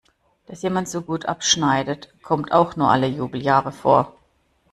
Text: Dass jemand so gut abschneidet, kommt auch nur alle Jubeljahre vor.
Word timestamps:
Dass 0.47 0.63
jemand 0.63 0.89
so 0.89 1.03
gut 1.03 1.27
abschneidet, 1.27 2.11
kommt 2.23 2.51
auch 2.53 2.75
nur 2.75 2.89
alle 2.89 3.05
Jubeljahre 3.05 3.71
vor. 3.71 4.17